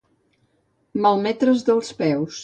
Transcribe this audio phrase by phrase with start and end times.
[1.05, 2.39] Malmetre's dels peus.